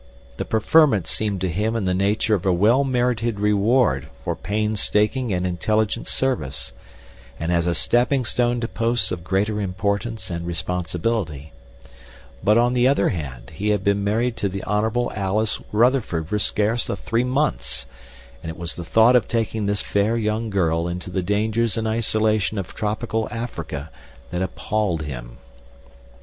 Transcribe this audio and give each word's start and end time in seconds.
The 0.37 0.45
preferment 0.45 1.05
seemed 1.05 1.41
to 1.41 1.47
him 1.47 1.75
in 1.75 1.85
the 1.85 1.93
nature 1.93 2.33
of 2.33 2.43
a 2.43 2.51
well 2.51 2.83
merited 2.83 3.39
reward 3.39 4.07
for 4.23 4.35
painstaking 4.35 5.31
and 5.31 5.45
intelligent 5.45 6.07
service, 6.07 6.73
and 7.39 7.51
as 7.51 7.67
a 7.67 7.75
stepping 7.75 8.25
stone 8.25 8.59
to 8.61 8.67
posts 8.67 9.11
of 9.11 9.23
greater 9.23 9.61
importance 9.61 10.31
and 10.31 10.47
responsibility; 10.47 11.53
but, 12.43 12.57
on 12.57 12.73
the 12.73 12.87
other 12.87 13.09
hand, 13.09 13.51
he 13.53 13.69
had 13.69 13.83
been 13.83 14.03
married 14.03 14.35
to 14.37 14.49
the 14.49 14.63
Hon. 14.63 15.11
Alice 15.13 15.61
Rutherford 15.71 16.29
for 16.29 16.39
scarce 16.39 16.89
a 16.89 16.95
three 16.95 17.23
months, 17.23 17.85
and 18.41 18.49
it 18.49 18.57
was 18.57 18.73
the 18.73 18.83
thought 18.83 19.15
of 19.15 19.27
taking 19.27 19.67
this 19.67 19.83
fair 19.83 20.17
young 20.17 20.49
girl 20.49 20.87
into 20.87 21.11
the 21.11 21.21
dangers 21.21 21.77
and 21.77 21.87
isolation 21.87 22.57
of 22.57 22.73
tropical 22.73 23.27
Africa 23.29 23.91
that 24.31 24.41
appalled 24.41 25.03
him. 25.03 25.37